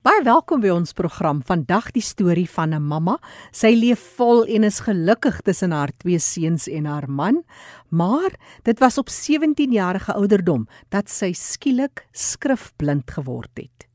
[0.00, 1.42] Baie welkom by ons program.
[1.44, 3.18] Vandag die storie van 'n mamma.
[3.52, 7.44] Sy leef vol en is gelukkig tussen haar twee seuns en haar man,
[7.90, 8.32] maar
[8.62, 13.86] dit was op 17 jarige ouderdom dat sy skielik skrifblind geword het.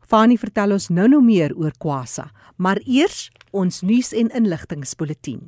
[0.00, 5.38] Fani vertel ons nou-nou meer oor Kwasa, maar eers ons nuus en inligtingspulsatie.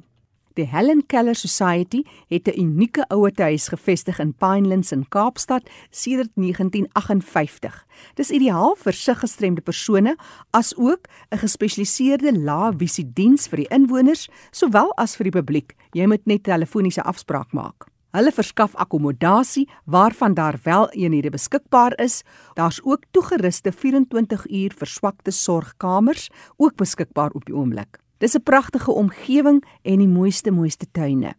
[0.56, 7.86] Die Helen Keller Society het 'n unieke ouerhuis gevestig in Pinelands in Kaapstad sedert 1958.
[8.14, 10.16] Dis ideaal vir siggestremde persone
[10.50, 15.74] as ook 'n gespesialiseerde lae-visie diens vir die inwoners sowel as vir die publiek.
[15.92, 17.86] Jy moet net telefoniese afspraak maak.
[18.10, 22.22] Hulle verskaf akkommodasie waarvan daar wel eenhede beskikbaar is.
[22.54, 28.05] Daar's ook toegeruste 24 uur verswakte sorgkamers ook beskikbaar op die oomblik.
[28.18, 31.34] Dis 'n pragtige omgewing en die mooiste mooiste tuine.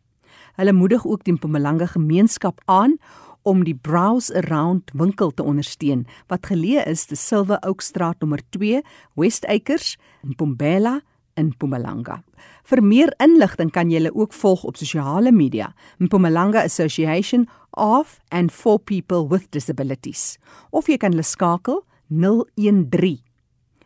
[0.53, 2.99] Hulle moedig ook die Mpumalanga gemeenskap aan
[3.41, 8.45] om die Browse Around winkel te ondersteun wat geleë is te Silver Oak Straat nommer
[8.53, 8.83] 2,
[9.17, 9.97] West Acres
[11.39, 12.21] in Mpumalanga.
[12.69, 15.73] Vir meer inligting kan jy hulle ook volg op sosiale media.
[15.99, 20.37] Mpumalanga Association of and for people with disabilities
[20.71, 23.21] of jy kan hulle skakel 013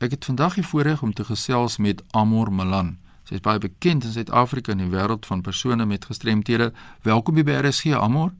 [0.00, 2.96] Ek het vandag die voorreg om te gesels met Amor Malan.
[3.28, 6.72] Sy is baie bekend in Suid-Afrika in die wêreld van persone met gestremthede.
[7.04, 8.32] Welkom by RSG Amor.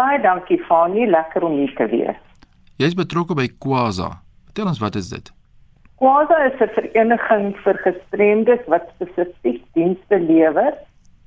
[0.00, 2.20] Baie dankie Fanie, lekker om hier te wees.
[2.80, 4.14] Jy is betrokke by Kwaza.
[4.48, 5.26] Vertel ons wat is dit?
[6.00, 10.72] Kwaza is 'n vereniging vir gestremdes wat spesifiek dienste lewer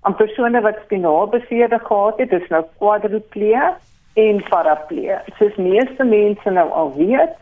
[0.02, 3.78] aan persone wat spinalbeserings gehad het, dis nou quadriplegia
[4.16, 5.22] en paraplegia.
[5.38, 7.36] Soos meeste mense nou al weet,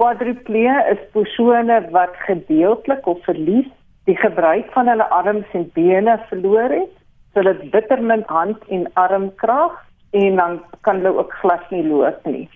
[0.00, 3.68] quadriplegia is persone wat gedeeltelik of verlies
[4.04, 6.94] die gebruik van hulle arms en bene verloor het,
[7.34, 9.76] so dit bittermin hand en armkrag
[10.10, 12.48] en dan kan hulle ook glad nie loop nie.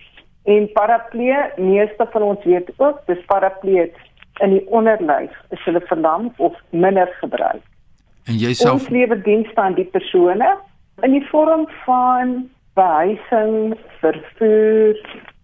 [0.43, 3.87] En paraplegia, meeste van ons weet ook, dis paraplegia
[4.41, 7.61] in die onderlyf is hulle verlam of minder gebruik.
[8.25, 10.55] En jy self ons lewer dienste aan die persone
[11.01, 12.35] in die vorm van
[12.73, 14.99] behuising, vervoer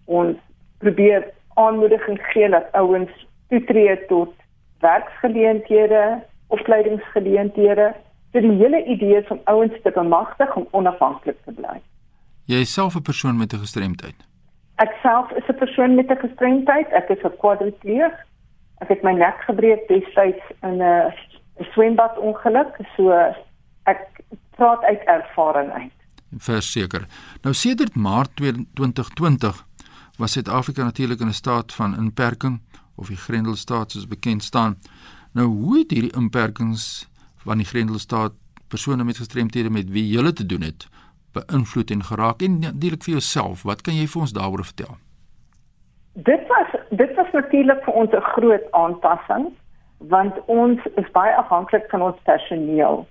[0.07, 0.35] en
[0.79, 3.11] probeer aanmoediging gee dat ouens
[3.49, 4.33] toetree tot
[4.79, 7.93] werksgeleenthede, opleidingsgeleenthede.
[8.31, 11.79] So die hele idee is om ouens te bemagtig om onafhanklik te bly.
[12.49, 14.15] Jy is self 'n persoon met 'n gestremdheid.
[14.75, 16.89] Ek self is 'n persoon met 'n gestremdheid.
[16.91, 18.13] Ek is 'n kwadripleeg.
[18.81, 21.13] Ek het my nek gebreek destyds in 'n
[21.73, 23.11] swembad ongeluk, so
[23.83, 23.99] ek
[24.55, 25.91] praat uit ervaring uit.
[26.37, 27.07] Verseker.
[27.41, 29.65] Nou sedert Maart 2020
[30.17, 32.61] was Suid-Afrika natuurlik in 'n staat van inperking
[32.95, 34.77] of die Grendelstaat soos bekend staan.
[35.33, 38.31] Nou hoe het hierdie inperkings van die Grendelstaat
[38.67, 40.87] persone met gestremthede met wie jy te doen het
[41.33, 44.97] beïnvloed en geraak en natuurlik vir jouself, wat kan jy vir ons daaroor vertel?
[46.13, 49.49] Dit was dit was natuurlik vir ons 'n groot aanpassing
[49.97, 53.07] want ons is baie afhanklik van ons personeel.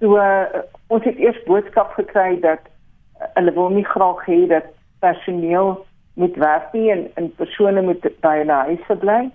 [0.00, 0.44] So uh,
[0.86, 4.64] ons het eers boodskap gekry dat uh, hulle wil nie graag hê dat
[5.00, 9.30] personeel moet werk nie en en persone moet by hulle huise bly.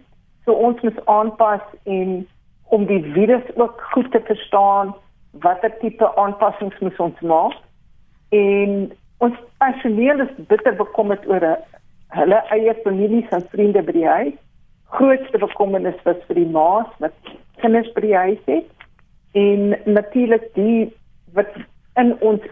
[0.45, 2.27] So ons moet aanpas en
[2.63, 4.95] om die virus ook goed te verstaan
[5.31, 7.64] watter tipe aanpassings moet ons maak
[8.35, 11.43] en Ons personeel is bitter bekommerd oor
[12.15, 14.35] hulle eie families en vriende by die huis.
[14.95, 17.15] Grootste bekommernis was vir die ma's wat
[17.63, 18.67] kinders by die huis het
[19.39, 20.91] en natuurlik die
[21.37, 21.51] wat
[22.01, 22.43] in ons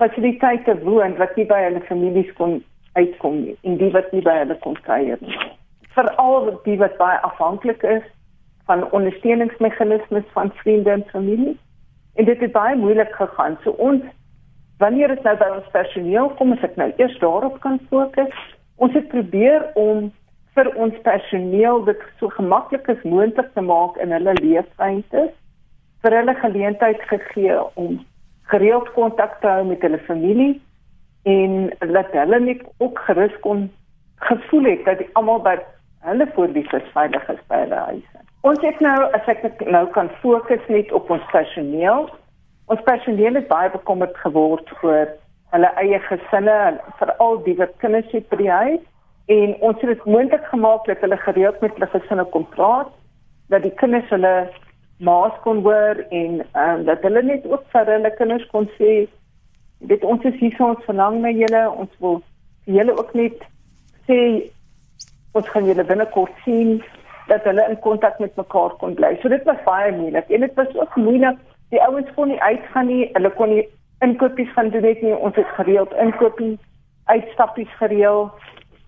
[0.00, 2.58] fasiliteite woon wat nie by hulle families kon
[2.96, 5.40] uitkom nie en die wat nie by hulle kon kuier nie.
[5.96, 8.04] Veral die wat baie afhanklik is
[8.68, 11.56] van ondersteuningsmeganismes van vriende en familie.
[12.20, 13.56] En dit het baie moeilik gegaan.
[13.64, 14.04] So ons
[14.78, 18.44] wanneer dit nou by ons personeel kom, as ek nou eers daarop kan fokus,
[18.76, 20.10] ons het probeer om
[20.56, 25.32] vir ons personeel dit so maklik as moontlik te maak in hulle leefruimtes
[26.04, 27.98] vir hulle geleentheid gegee om
[28.52, 30.54] gereeld kontak te hou met hulle familie
[31.28, 33.66] en laat hulle net ook gerus kon
[34.28, 35.56] gevoel het dat almal by
[36.06, 38.22] hulle voorlief is veilig is by hulle huise.
[38.46, 42.06] Ons het nou as ek nou kan fokus net op ons personeel.
[42.66, 45.10] Ons personeel het baie bekommerd geword oor
[45.54, 48.84] hulle eie gesinne, veral die wat kinders het by die huis
[49.30, 52.90] en ons het dit moontlik gemaak dat hulle gereeld met hulle gesinne kon praat,
[53.50, 54.34] dat die kinders hulle
[54.98, 58.92] maas kon hoor en um, dat hulle net ook vir hulle kinders kon sê
[59.92, 62.22] dit ons is hier ons verlang na julle ons wil
[62.64, 63.42] julle ook net
[64.08, 64.18] sê
[65.36, 66.78] ons gaan julle binnekort sien
[67.28, 69.16] dat hulle in kontak met mekaar kon bly.
[69.20, 71.38] So dit was baie moeilik en dit was ook moeilik.
[71.74, 73.10] Die ouens kon nie uitgaan nie.
[73.12, 73.68] Hulle kon nie
[74.04, 75.16] inkopies gaan doen nie.
[75.16, 76.58] Ons het gereeld inkopies,
[77.04, 78.30] uitstappies gereël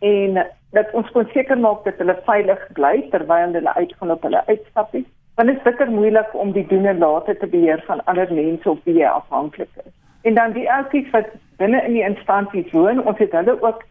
[0.00, 0.42] en
[0.76, 5.06] dat ons kon seker maak dat hulle veilig bly terwyl hulle uitgaan op hulle uitstappies
[5.38, 8.70] want dit is bitter moeilik om die doen en late te beheer van ander mense
[8.70, 9.92] op wie jy afhanklik is.
[10.26, 11.28] En dan die ouetjies wat
[11.62, 13.84] binne in die instansies woon, ons het hulle ook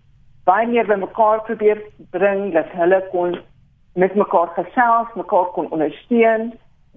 [0.43, 1.79] baie meer bymekaar probeer
[2.11, 3.37] bring dat hulle kon
[3.95, 6.51] met mekaar gesels, mekaar kon ondersteun,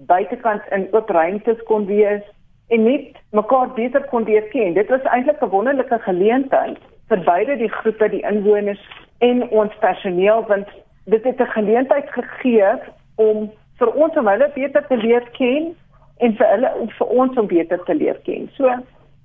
[0.07, 2.21] buitekant in oop ruimtes kon wees
[2.67, 4.73] en net mekaar beter kon leer ken.
[4.73, 6.77] Dit was eintlik 'n wonderlike geleentheid
[7.09, 8.83] vir beide die groepe, die inwoners
[9.19, 10.67] en ons personeel want
[11.05, 12.71] dit het 'n geleentheid gegee
[13.15, 15.75] om vir ons om hulle beter te leer ken
[16.17, 18.49] en vir hulle om vir ons om beter te leer ken.
[18.57, 18.69] So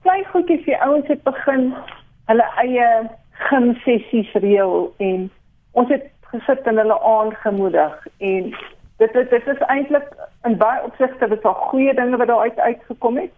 [0.02, 1.74] klein goedjies vir ouens het begin
[2.26, 3.08] hulle eie
[3.48, 5.30] gym sessies reël en
[5.72, 8.54] ons het gesit en hulle aangemoedig en
[8.96, 10.08] dit dit, dit is eintlik
[10.44, 13.32] in baie opsigte dit al goeie dinge wat daar uit uitgekom het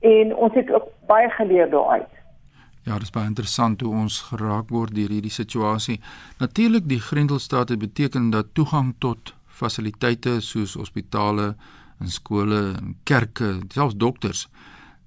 [0.00, 2.14] en ons het ook baie geleer daaruit.
[2.82, 6.00] Ja, dit is baie interessant hoe ons geraak word deur hierdie situasie.
[6.38, 11.54] Natuurlik die Grendelstaat het beteken dat toegang tot fasiliteite soos hospitale
[12.00, 14.46] en skole en kerke, selfs dokters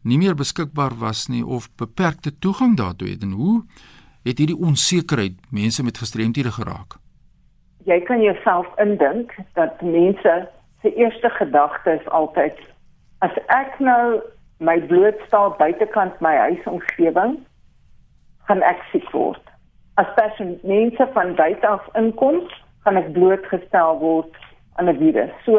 [0.01, 3.61] nie meer beskikbaar was nie of beperkte toegang daartoe het en hoe
[4.25, 7.00] het hierdie onsekerheid mense met gestremthede geraak?
[7.85, 10.47] Jy kan jouself indink dat mense
[10.81, 12.57] se eerste gedagte is altyd
[13.19, 14.21] as ek nou
[14.57, 17.39] my blootstel buitekant my huisomgewing
[18.49, 19.41] gaan ek siek word.
[20.01, 20.09] As
[20.63, 22.41] mense van buite af inkom,
[22.85, 24.37] gaan ek blootgestel word
[24.75, 25.33] aan 'n virus.
[25.45, 25.57] So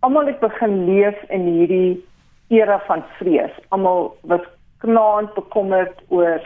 [0.00, 2.04] almal het begin leef in hierdie
[2.48, 3.54] era van vrees.
[3.68, 4.44] Almal was
[4.78, 6.42] knaand bekommerd oor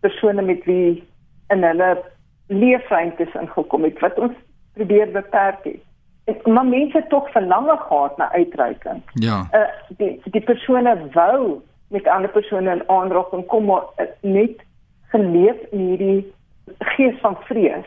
[0.00, 1.04] persone met wie
[1.48, 2.02] in hulle
[2.46, 4.36] leefruimtes ingekom het wat ons
[4.74, 5.82] probeer beperk het.
[6.24, 9.02] En maar mense het tog verlange gehad na uitreiking.
[9.12, 9.48] Ja.
[9.52, 14.64] Uh, die die persone wou met ander persone in aanraking kom maar uh, net
[15.12, 16.32] geleef in hierdie
[16.78, 17.86] gees van vrees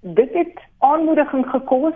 [0.00, 1.94] dit het aanmoediging gekos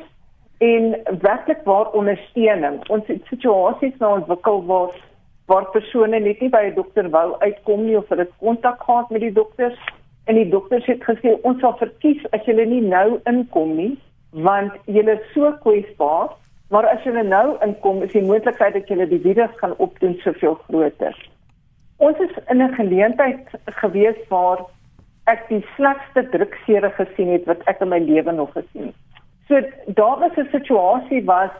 [0.58, 2.88] en werklik waar ondersteuning.
[2.88, 5.00] Ons het situasies nou ontwikkel waar
[5.46, 9.20] waar persone net nie by 'n dokter wou uitkom nie of hulle kontak gehad met
[9.20, 9.78] die dokters
[10.24, 13.92] en die dokters het gesê ons sal verkies as jy nie nou inkom nie
[14.30, 16.30] want jy is so kwesbaar
[16.72, 20.54] maar as jy nou inkom is die moontlikheid dat jy die virus gaan opdoen soveel
[20.68, 21.16] groter.
[22.00, 23.50] Ons is in 'n geleentheid
[23.80, 24.64] gewees waar
[25.26, 29.00] ek die slegste druksere gesien het wat ek in my lewe nog gesien het.
[29.48, 29.60] So
[30.00, 31.50] daar was 'n situasie was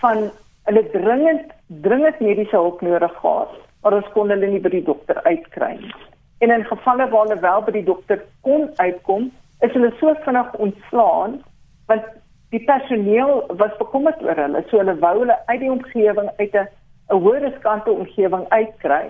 [0.00, 0.30] van
[0.64, 3.50] hulle dringend dringend mediese hulp nodig gehad,
[3.82, 5.94] maar ons kon hulle nie by die dokter uitkry nie.
[6.38, 9.30] En in gevalle waar hulle wel by die dokter kon uitkom,
[9.60, 11.42] is hulle so vinnig ontslaan
[11.86, 12.04] want
[12.52, 16.68] die personeel was bekommerd oor hulle, so hulle wou hulle uit die omgewing uit 'n
[17.08, 19.04] 'n hoër riskante omgewing uitkry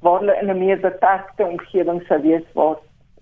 [0.00, 2.76] waar hulle in 'n meer beperkte omgewing sou wees waar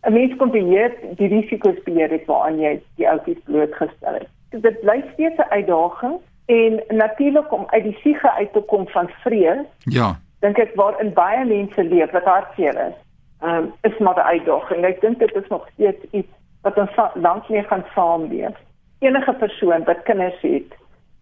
[0.07, 4.29] 'n mens kon beheer die risiko's beheer het waaraan jy die ouppies blootgestel het.
[4.50, 6.14] Dit bly steeds 'n uitdaging
[6.47, 9.67] en natuurlik om uit die siege uit te kom van vrees.
[9.79, 10.19] Ja.
[10.40, 12.97] Dink ek waarin baie mense leef wat hartseer is.
[13.41, 14.85] Ehm um, is maar 'n uitdaging.
[14.85, 16.33] Ek dink dit is nog steeds iets
[16.63, 18.57] wat ons lank mee gaan saamleef.
[18.99, 20.73] Enige persoon wat kinders het,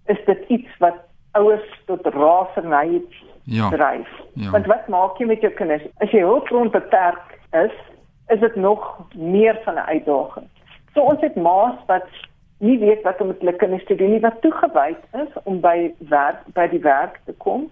[0.07, 0.95] is dit iets wat
[1.33, 3.03] ouers tot raserny
[3.45, 3.69] ja.
[3.69, 4.09] dryf.
[4.33, 4.51] Ja.
[4.51, 5.83] Want wat maak jy met jou kinders?
[5.97, 7.75] As jy hulpbron beperk is,
[8.29, 10.49] is dit nog meer van 'n uitdaging.
[10.95, 12.09] So ons het ma's wat
[12.59, 15.95] nie weet wat om met hulle kinders te doen nie, wat toegewyd is om by
[15.99, 17.71] werk by die werk te kom.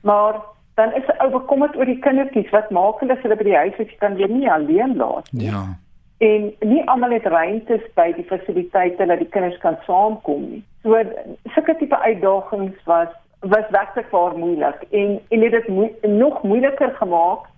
[0.00, 0.40] Maar
[0.74, 2.50] dan is 'n ou bekommerd oor die kindertjies.
[2.50, 3.90] Wat maak hulle as hulle by die huis is?
[3.90, 5.50] Jy kan hulle nie alleen laat nie.
[5.50, 5.64] Ja.
[6.18, 10.64] En nie almal het ruimtes by die fasiliteite dat die kinders kan saamkom nie.
[10.82, 11.02] So
[11.54, 13.08] sulke tipe uitdagings was
[13.40, 17.48] was regtig baie moeilik en en dit het moe, nog moeiliker gemaak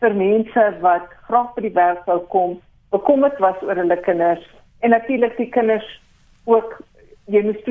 [0.00, 4.44] vir mense wat graag by die werk wou kom, bekommerd was oor hulle kinders
[4.80, 6.00] en natuurlik die kinders
[6.44, 6.80] ook
[7.26, 7.62] jy moet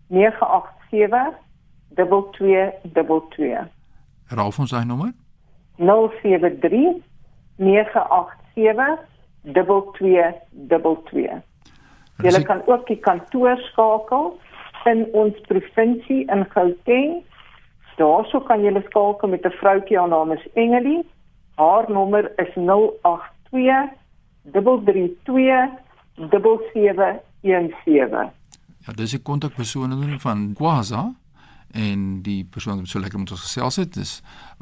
[0.06, 1.34] 987
[1.94, 3.68] 2222.
[4.28, 5.12] Raaf ons daai nommer?
[5.76, 7.02] 073
[7.56, 8.98] 987
[9.42, 11.42] 2222.
[12.22, 14.38] Jy kan ook die kantoor skakel
[14.84, 17.24] in ons provinsie in Gauteng.
[17.98, 21.04] Daarso kan jy skakel met 'n vroutjie haar naam is Engelie.
[21.54, 23.90] Haar nommer is 082
[24.52, 25.68] 332
[26.14, 28.30] 7717.
[28.86, 31.14] Ja, dis die kontakpersoon van Kwaza
[31.74, 34.12] en die persoon wat so lekker met ons gesels het is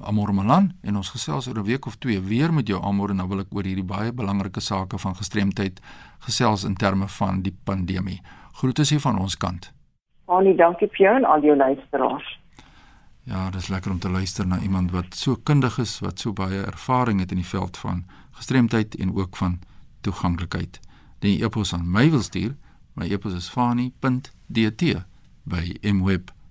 [0.01, 3.17] Amor Malan en ons gesels oor 'n week of twee weer met jou Amor en
[3.17, 5.81] nou wil ek oor hierdie baie belangrike sake van gestremdheid
[6.19, 8.21] gesels in terme van die pandemie.
[8.53, 9.73] Groete hier van ons kant.
[10.25, 12.41] Annie, dankie vir jou en al jou luisteraars.
[13.25, 16.33] Ja, dit is lekker om te luister na iemand wat so kundig is, wat so
[16.33, 19.61] baie ervaring het in die veld van gestremdheid en ook van
[20.01, 20.81] toeganklikheid.
[21.19, 22.57] Die e-pos aan my wil stuur,
[22.95, 24.83] my e-pos is fani.dt
[25.45, 26.42] by mweb.co.za.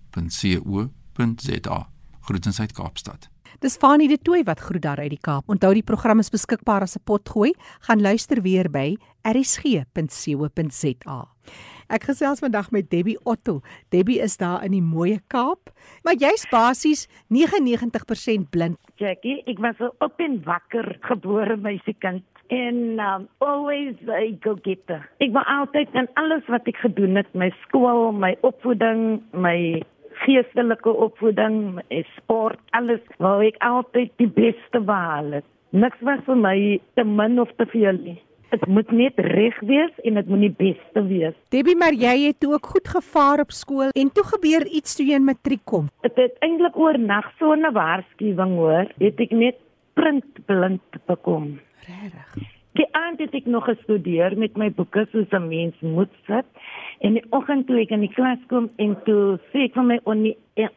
[2.21, 3.29] Groetens uit Kaapstad.
[3.59, 5.49] Dis Fani de Tooi wat groet daar uit die Kaap.
[5.49, 7.53] Onthou die program is beskikbaar as 'n potgooi.
[7.79, 11.27] Gaan luister weer by rsg.co.za.
[11.87, 13.61] Ek gesels vandag met Debbie Otto.
[13.89, 15.69] Debbie is daar in die mooi Kaap,
[16.03, 18.77] maar jy's basies 99% blind.
[18.95, 25.09] Jackie, ek was op en wakker gebore meisiekind en um, always a go getter.
[25.23, 29.81] Ek was altyd in alles wat ek gedoen het, my skool, my opvoeding, my
[30.25, 35.41] geestelike opvoeding, my sport, alles, wou ek altyd die beste behaal.
[35.71, 36.57] Niks was vir my
[36.99, 38.19] te min of te veel nie.
[38.51, 41.35] Dit moet net reg wees en dit moet die beste wees.
[41.55, 45.07] Debbie, maar jy het toe ook goed gevaar op skool en toe gebeur iets toe
[45.07, 45.87] jy in matriek kom.
[46.03, 48.91] Dit het eintlik oor nag so 'n waarskuwing hoor.
[48.99, 49.55] Het ek net
[49.95, 51.59] printblind bekom.
[51.87, 52.50] Regtig.
[52.79, 56.45] Die aand het ek nog gestudeer met my boeke soos 'n mens moet sit
[56.99, 59.99] en die oggend toe ek in die klas kom en toe sê ek vir my
[60.03, 60.69] onnie, ja,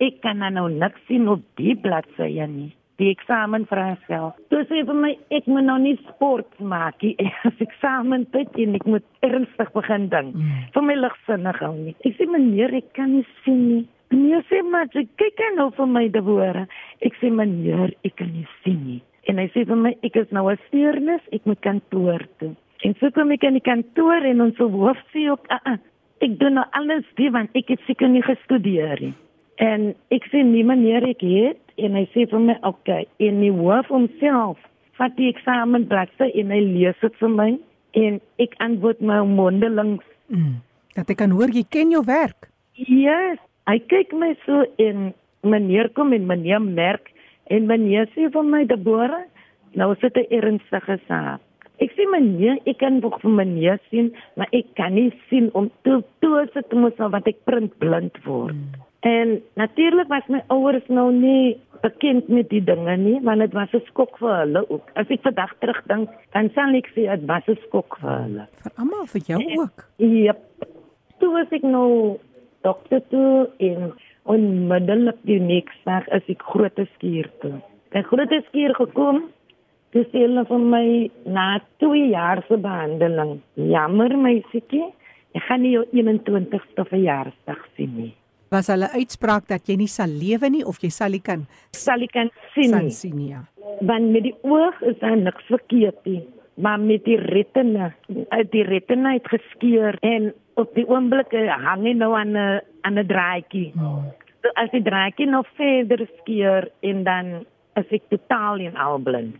[0.00, 4.30] ek kan nou niks sien op die bladsye nie die eksamen vraestel.
[4.52, 7.14] Toe sê vir my ek moet nou nie sport maak nie.
[7.48, 10.36] Ek eksamen tyd en ek moet ernstig begin dink.
[10.36, 10.62] Mm.
[10.74, 11.96] Vir my ligsinnig hou nie.
[12.08, 13.82] Ek sê meneer, ek kan nie sien nie.
[14.14, 16.64] Meneer sê maar kyk nou vir my woorde.
[17.04, 19.02] Ek sê meneer, ek kan nie sien nie.
[19.26, 22.54] En hy sê vir my ek is nou 'n steurnis, ek moet kantoor toe.
[22.84, 25.78] En so kom ek in die kantoor en ons hoof sê ook, uh -uh,
[26.20, 29.14] ek doen nou alles die want ek het seker nie gestudeer nie.
[29.56, 33.40] En ek sê nie meneer, ek het en hy sê vir my, "Oké, okay, en
[33.40, 34.58] die hoof homself
[34.98, 37.58] vat die eksamenbladsy en hy lees dit vir my
[37.92, 40.60] en ek antwoord my mondelings." Mm.
[40.94, 42.48] Dat ek kan hoor jy ken jou werk.
[42.74, 47.10] Ja, yes, hy kyk my so en meneer kom en meneer merk
[47.50, 49.24] en meneer sê vir my, "Debora,
[49.74, 51.40] nou sit 'n ernstige saak."
[51.78, 55.70] Ek sê meneer, ek kan nog vir meneer sien, maar ek kan nie sien om
[55.84, 58.54] toe toe sit moet nou wat ek print blind word.
[58.54, 58.86] Mm.
[59.06, 63.72] En natuurlik was my ouers nou nie bekend met die dinge nie, want dit was
[63.74, 64.90] 'n skok vir hulle ook.
[64.94, 68.46] As ek vandag terugdink, dan sal ek sê dit was 'n skok vir hulle.
[68.62, 69.84] Vir almal, vir jou ook.
[69.98, 70.40] Yep.
[71.18, 72.18] Toe was ek nou
[72.62, 73.92] dokter toe en
[74.32, 77.54] onmiddellik die nächste dag is ek groot skuur toe.
[77.96, 79.24] Ek groot skuur gekom.
[79.94, 80.86] Dis hulle van my
[81.32, 81.46] na
[81.80, 83.38] 2 jaar se behandeling.
[83.54, 84.84] Jammer meisietjie,
[85.36, 88.12] ek gaan nie jou 21ste verjaarsdag sien nie.
[88.52, 92.02] Was hulle uitspraak dat jy nie sal lewe nie of jy sal nie kan Sal
[92.04, 92.90] ek kan sien nie.
[92.94, 93.42] sien nie, ja.
[93.80, 96.22] Want met die oog is daar niks verkeerd nie.
[96.56, 97.90] Maar met die retina,
[98.52, 102.98] die retina het geskeur en op die oomblik eh, hang hy nou aan 'n aan
[102.98, 103.72] 'n draadjie.
[104.42, 109.36] So as die draadjie nog verder skeur en dan is ek totaal en al blind.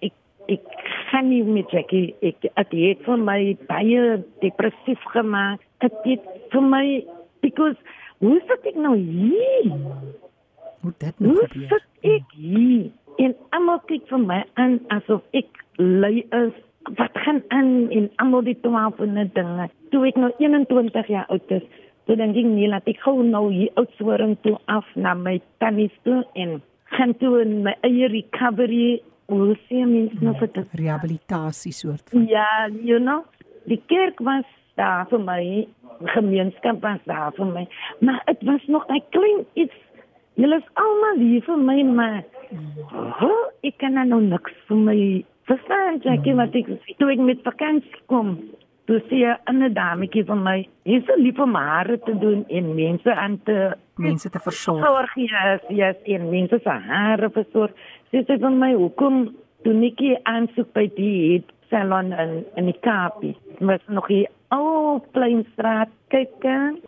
[0.00, 0.12] Ek
[0.48, 0.64] ek
[1.10, 5.60] gaan nie met Jackie ek dit het vir my baie depressief gemaak.
[5.80, 7.04] Dit het vir my
[7.40, 7.76] because
[8.18, 9.72] hoe sit ek nou hier?
[10.82, 11.68] Hoe dit nou Hoe gebeur?
[11.68, 12.90] sit ek hier?
[13.16, 16.52] En almal kyk vir my aan asof ek lui is.
[16.82, 19.68] Wat gaan aan in almal die twaalfde dinge?
[19.90, 21.64] Toe ek nou 21 jaar oud is,
[22.06, 25.94] toe dink ek nie laat ek gou nou hier oudtshoring toe af na my tannies
[26.06, 26.60] toe en
[26.96, 29.00] gaan toe in my eie recovery.
[29.32, 30.74] Hoe sê mens nou vir dit?
[30.82, 32.26] Rehabilitasie soort van.
[32.28, 33.22] Ja, you know,
[33.70, 35.68] die kerk was daar vir my,
[36.16, 37.64] gemeenskap was daar vir my,
[38.00, 39.78] maar dit was nog 'n klein iets.
[40.34, 42.24] Julle is almal hier vir my, maar
[43.20, 46.96] oh, ek kan nou niks vir my verstaan, Jackie, wat ek sê.
[46.98, 48.36] Toe ek met vakansie kom,
[48.90, 52.74] toe sê 'n ander dametjie van my, "Jy so lief om hare te doen en
[52.74, 54.84] mense aan te Mense te versorg.
[54.84, 57.72] Sorg yes, yes, en mense se hare versorg.
[58.10, 59.26] Sy sê van my, hoekom
[59.66, 63.36] doen ek nie aansoek by die het salon in in die Kaapie?
[63.60, 66.44] Was nog hier ou Kleinstraat, kyk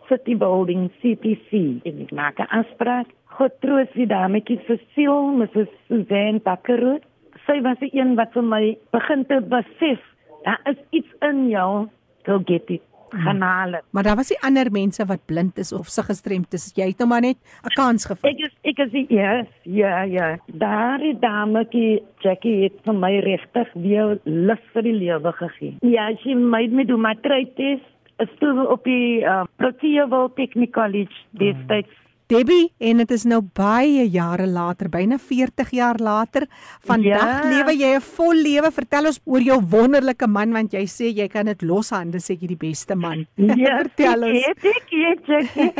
[0.09, 1.81] City Building CPC.
[1.85, 3.07] En ek maak 'n afspraak.
[3.37, 5.69] God troos die dametjie vir siel, Mrs.
[5.87, 7.03] Suzanne Bakkerud.
[7.45, 10.01] Sy was die een wat vir my begin te besef,
[10.45, 11.87] daar is iets in jou.
[12.25, 12.81] Go get it.
[13.15, 13.83] Haal dit.
[13.93, 16.71] Maar daar was nie ander mense wat blind is of se gestremd is.
[16.75, 18.33] Jy het nou maar net 'n kans gevind.
[18.35, 20.37] Ek is ek is die- yes, ja ja.
[20.47, 25.75] Daardie dametjie Jackie het vir my regtig weer lus vir die lewe gegee.
[25.81, 27.81] Ja, sy made me do my test.
[28.19, 31.91] Is toe op die uh, Proteoval Technical College destyds.
[32.27, 36.47] Debbie, en dit is nou baie jare later, byna 40 jaar later.
[36.81, 37.49] Vandag Ja.
[37.49, 38.71] lewe jy 'n vol lewe.
[38.71, 42.47] Vertel ons oor jou wonderlike man want jy sê jy kan dit loshande sê jy
[42.47, 43.27] die beste man.
[43.37, 44.45] Ja, Vertel ons.
[44.47, 45.71] Ek ek ek Jackie.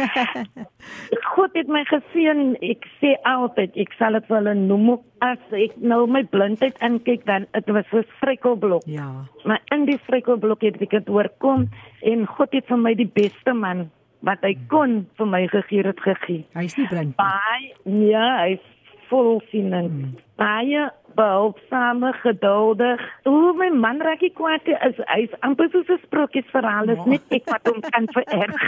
[1.35, 2.55] God het my geseën.
[2.61, 7.47] Ek sê altyd, ek sal dit hulle noem as ek nou my blindheid inkyk dan
[7.53, 8.83] dit was 'n struikelblok.
[8.85, 9.25] Ja.
[9.45, 11.69] Maar in die struikelblok het ek dit oorkom
[12.03, 13.89] en God het vir my die beste man
[14.25, 16.45] wat hy kon vir my gegee het gegee.
[16.57, 17.17] Hy's nie blind nie.
[17.21, 18.71] Baie ja, hy's
[19.09, 19.91] volsienend.
[19.91, 20.15] Hmm.
[20.41, 23.03] Baie behulpsame, geduldig.
[23.23, 27.45] Hoe my man raak nie kwaad is hy's amper soos 'n sprokiesverhaal, is net ek
[27.53, 28.65] wat hom kan vererg.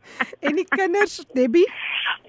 [0.46, 1.66] En die kinders, Debbie?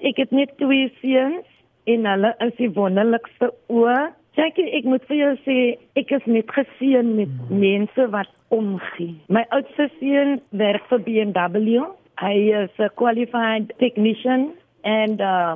[0.01, 1.45] ek het net twee seuns
[1.89, 4.11] en hulle is die wonderlikste oë.
[4.37, 5.57] Jackie, ek moet vir jou sê,
[5.99, 9.17] ek is net geseën met mense wat omgee.
[9.27, 11.81] My oudste seun werk vir BMW.
[12.21, 14.53] Hy is 'n qualified technician
[14.83, 15.55] and uh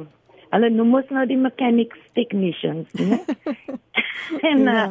[0.54, 3.19] hulle noem ons nou die mechanics technicians, né?
[4.51, 4.88] en uh,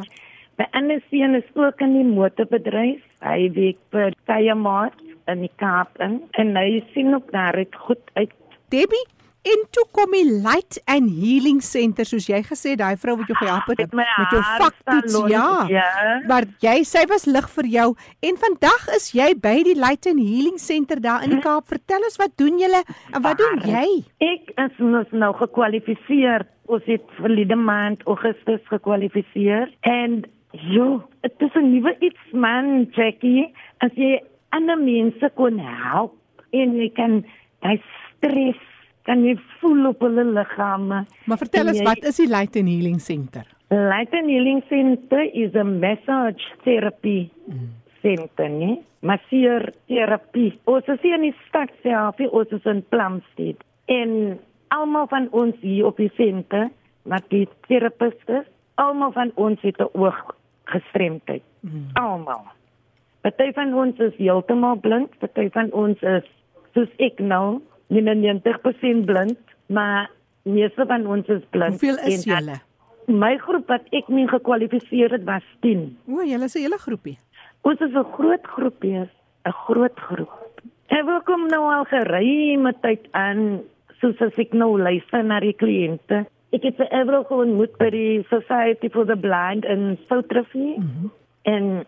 [0.59, 3.01] my ander seun is ook in die motorbedryf.
[3.25, 4.99] Hy werk vir Kayamaat
[5.31, 7.57] in die Kaap in en hy sien ook daar
[7.87, 8.31] goed uit
[8.69, 9.05] Debbie,
[9.45, 13.37] en toe kom die Light and Healing Center soos jy gesê daai vrou wat jou
[13.37, 15.47] gehelp het Met my met jou vaktoets, ja.
[15.69, 15.85] ja.
[16.29, 17.87] Maar jy sy was lig vir jou
[18.29, 21.67] en vandag is jy by die Light and Healing Center daar in die Kaap.
[21.69, 22.81] Vertel ons wat doen julle
[23.13, 23.87] en wat doen jy?
[24.25, 26.47] Ek is mos nou gekwalifiseer.
[26.65, 30.23] Ons het verlede maand Augustus gekwalifiseer en
[30.73, 33.53] jo, dit is 'n nuwe iets man, Jackie.
[33.85, 36.15] As jy ander mense kon help
[36.51, 37.23] en jy kan
[37.61, 38.61] hy stres
[39.05, 41.05] kan jy voel op hulle liggame.
[41.25, 43.45] Maar vertel ons jy- wat is die Light and Healing Center?
[43.69, 47.29] Light and Healing Center is a massage therapy
[48.01, 48.81] center, nee?
[49.05, 50.53] Masseer terapie.
[50.69, 53.61] Ons is hier in die stad self, ons is in Plumstead.
[53.91, 54.39] En
[54.73, 56.69] almal van ons hier op die center,
[57.09, 58.47] wat die terapiste is,
[58.81, 61.43] almal van ons het 'n ooggestremdheid.
[61.61, 61.89] Mm.
[61.93, 62.43] Almal.
[63.21, 66.25] Party van ons is heeltemal blind, party van ons is
[66.73, 70.09] soos ek nou, 99% blind, maar
[70.43, 71.77] meeste van ons is blind.
[71.77, 72.59] Hoeveel is julle?
[73.05, 75.97] My groep wat ek mee gekwalifiseer het was 10.
[76.09, 77.17] O, julle is 'n hele groepie.
[77.61, 78.97] Ons is 'n groot groepie,
[79.45, 80.61] 'n groot groep.
[80.87, 83.61] En we kom nou al geruime tyd aan
[84.01, 86.25] soos as ek nou luister na die kliënte.
[86.55, 90.77] Ek het vir Evro ontmoet by die Society for the Blind in Soutrivier.
[90.77, 91.11] Mm -hmm.
[91.41, 91.85] En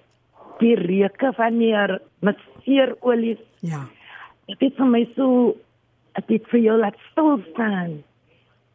[0.59, 3.37] die reuke van hier met seerolie.
[3.59, 3.85] Ja.
[4.45, 5.55] Dit het vir my so
[6.17, 7.97] ek het vir jou laat stil staan.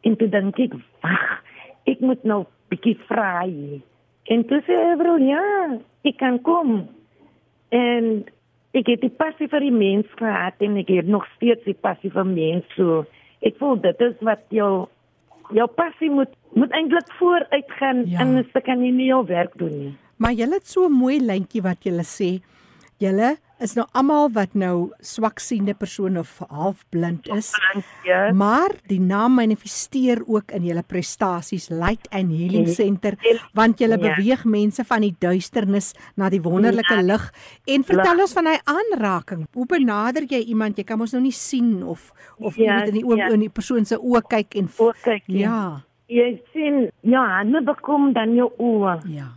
[0.03, 1.25] En toe dink ek, wag,
[1.87, 3.81] ek moet nou bietjie vra hier.
[4.31, 5.43] En toe sê Evro, ja,
[6.07, 6.87] ek kan kom.
[7.75, 8.23] En
[8.73, 12.11] ek het die passie vir die mens gehad en ek het nog steeds die passie
[12.13, 13.03] vir mens so.
[13.43, 14.87] Ek voel dit is wat jou
[15.53, 18.21] jou passie moet moet eintlik vooruit gaan Ja.
[18.21, 19.93] en jy kan nie meer jou werk doen nie.
[20.17, 22.41] Maar julle het so 'n mooi lyntjie wat julle sê.
[22.99, 27.51] Julle is nou almal wat nou swaksiende persone of halfblind is.
[28.03, 28.31] Ja.
[28.33, 32.67] Maar die naam manifesteer ook in julle prestasies Light and Healing.
[32.67, 33.13] Center
[33.53, 34.15] want julle Ja.
[34.15, 37.01] beweeg mense van die duisternis na die wonderlike Ja.
[37.01, 37.31] lig.
[37.65, 38.21] En vertel Lig.
[38.21, 39.47] ons van hy aanraking.
[39.53, 40.77] Hoe benader jy iemand?
[40.77, 43.29] Jy kan mos nou nie sien of of jy Ja, moet in die oë ja.
[43.29, 45.39] in die persoon se oë kyk en Oë kyk, ja.
[45.39, 49.01] Ja, Jy sien, ja, hande bekom dan jou oë.
[49.07, 49.27] ja.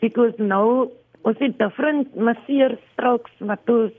[0.00, 0.90] Because nou
[1.24, 3.92] ons het different masseer strokes wat ons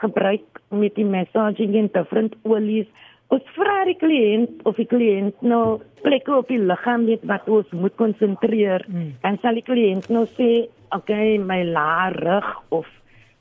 [0.00, 2.88] gebruik met die massaging en different olies.
[3.32, 7.68] Ons vra die kliënt of die kliënt nou plekke op die liggaam het wat ons
[7.76, 8.84] moet konsentreer.
[8.88, 9.12] Mm.
[9.22, 12.86] Dan sal die kliënt nou sê, "Okay, my laar rug of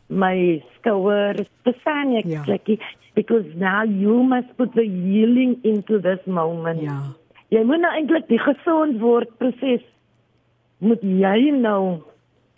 [0.09, 2.43] my skouers, verstaan jy Ja.
[2.43, 2.79] plekkie?
[3.13, 6.99] Because now you must put the healing into this moment." Ja.
[7.49, 9.81] Jy moet nou eintlik die gesond word proses
[10.79, 12.01] moet jy nou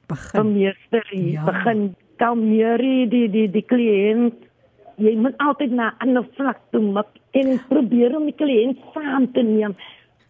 [0.08, 0.42] Begin.
[0.42, 1.20] bemeester Ja.
[1.32, 1.44] ja.
[1.46, 4.50] begin kalmeer die die die, die kliënt
[5.02, 9.32] jy moet altyd na 'n ander vlak toe mik en probeer om die kliënt saam
[9.34, 9.76] te neem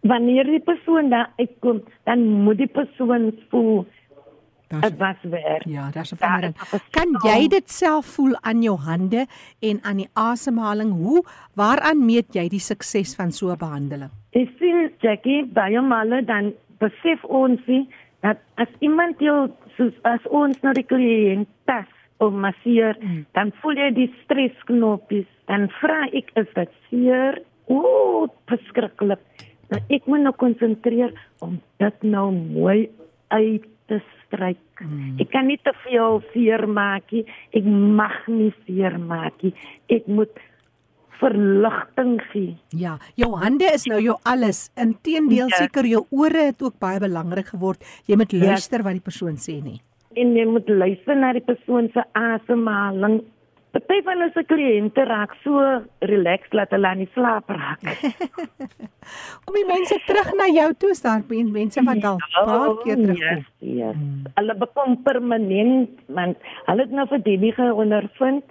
[0.00, 3.84] wanneer die persoon daar uitkom dan moet die persoon voel
[4.80, 6.56] dit was werk Ja, daar's 'n verandering.
[6.90, 9.26] Kan jy dit self voel aan jou hande
[9.60, 10.90] en aan die asemhaling?
[10.92, 14.10] Hoe waaraan meet jy die sukses van so 'n behandeling?
[14.32, 17.88] Ek sien Jackie baie male dan besef ons nie
[18.24, 21.90] dat as iemand jou soos as ons na die kliënt tas
[22.24, 23.24] of masseer, mm.
[23.36, 25.28] dan voel jy die stressknoppies.
[25.50, 27.40] Dan vra ek is dit seer?
[27.72, 29.20] Ooh, verskriklik.
[29.72, 31.12] Nou ek moet nou konsentreer
[31.44, 32.88] om dit nou mooi
[33.34, 34.62] uit te stryk.
[34.80, 35.18] Mm.
[35.20, 37.24] Ek kan nie te veel seer maak nie.
[37.56, 39.52] Ek mag nie seer maak nie.
[39.92, 40.32] Ek moet
[41.20, 42.56] verligting gee.
[42.68, 44.70] Ja, jou hande is nou jou alles.
[44.76, 45.56] Inteendeel Ja.
[45.56, 47.84] seker jou ore het ook baie belangrik geword.
[48.06, 48.44] Jy moet Ja.
[48.46, 49.80] luister wat die persoon sê nie.
[50.16, 53.20] en jy moet luister na die persoon se asemhaling.
[53.72, 57.80] Party van ons kliënte raak so relaxed dat hulle aan die slaap raak.
[59.44, 62.96] Kom die mense terug na jou toe, is daar men- mense wat al paar keer
[62.96, 63.18] terugkom.
[63.18, 63.96] Yes, yes.
[64.36, 68.44] Hulle bekom permanent want hulle het nou vir Debbie ondervind.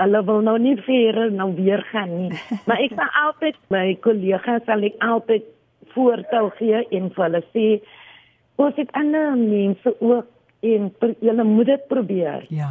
[0.00, 2.30] Hulle wil nou nie weer nou weer gaan nie.
[2.66, 5.48] Maar ek sal altyd my kollegas sal ek altyd
[5.94, 7.66] voortou gee en vir hulle sê
[8.60, 10.26] ons het ander mense ook
[10.70, 10.90] en
[11.24, 12.46] julle moet dit probeer.
[12.52, 12.70] Ja.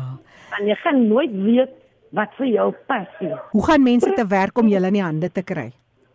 [0.54, 1.74] Want jy gaan nooit weet
[2.18, 3.34] wat vir jou pas nie.
[3.54, 5.70] Hoe gaan mense te werk om julle in die hande te kry?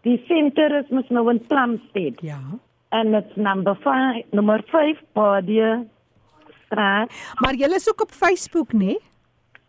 [0.06, 2.20] Die senter is mos nou in Plumstead.
[2.22, 2.40] Ja.
[2.94, 5.84] En dit's number 5, nommer 5, Padia
[6.66, 7.10] straat.
[7.42, 8.98] Maar julle is ook op Facebook, né?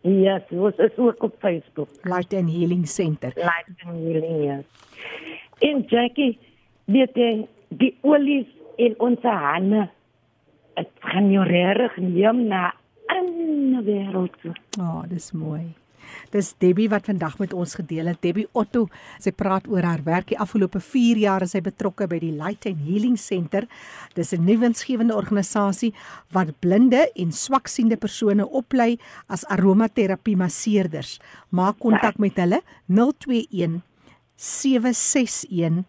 [0.06, 1.88] Yes, ons is ook op Facebook.
[2.02, 3.32] Light and Healing Center.
[3.34, 4.64] Life and healing, yes.
[5.58, 6.38] En Jackie,
[6.84, 7.30] weet jy,
[7.68, 8.46] die olies
[8.78, 9.88] in ons hande,
[10.78, 14.54] het gaan jou regtig neem na 'n ander wêreld toe.
[14.78, 15.74] Ja, oh, dis mooi.
[16.30, 18.20] Dis Debbie wat vandag met ons gedeel het.
[18.22, 18.88] Debbie Otto,
[19.22, 22.66] sy praat oor haar werk die afgelope 4 jaar is sy betrokke by die Light
[22.66, 23.66] and Healing Center.
[24.14, 25.94] Dis 'n nuwensgewende organisasie
[26.32, 28.98] wat blinde en swaksiende persone oplei
[29.28, 31.20] as aromaterapie masseerders.
[31.50, 33.82] Maak kontak met hulle 021
[34.36, 35.84] 761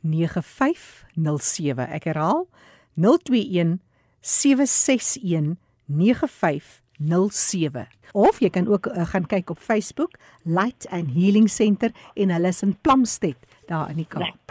[0.00, 1.88] 9507.
[1.88, 2.46] Ek herhaal
[2.94, 3.80] 021
[4.20, 6.85] 761 9507.
[8.12, 12.48] Of jy kan ook uh, gaan kyk op Facebook Light and Healing Center en hulle
[12.48, 13.36] is in Plumstead
[13.68, 14.46] daar in die Kaap.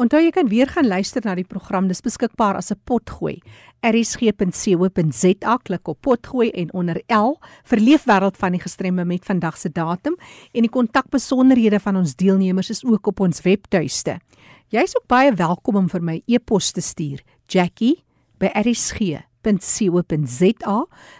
[0.00, 1.88] Onthou jy kan weer gaan luister na die program.
[1.88, 3.42] Dis beskikbaar as 'n potgooi.
[3.82, 9.68] rsg.co.za klik op potgooi en onder L vir leefwêreld van die gestremde met vandag se
[9.68, 10.16] datum
[10.52, 14.20] en die kontakbesonderhede van ons deelnemers is ook op ons webtuiste.
[14.68, 17.20] Jy's ook baie welkom om vir my e-pos te stuur.
[17.46, 18.04] Jackie
[18.38, 19.31] by rsg.co.za.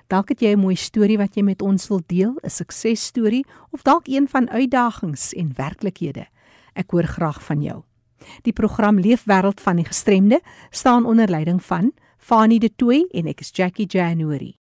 [0.08, 3.82] Dalk het jy 'n mooi storie wat jy met ons wil deel, 'n suksesstorie of
[3.82, 6.26] dalk een van uitdagings en werklikhede.
[6.74, 7.82] Ek hoor graag van jou.
[8.42, 13.40] Die program Leefwêreld van die Gestremde staan onder leiding van Fanie De Tooy en ek
[13.40, 14.61] is Jackie January.